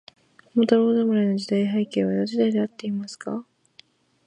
[0.55, 3.45] 桃太郎侍の時代背景は、江戸時代であっていますか。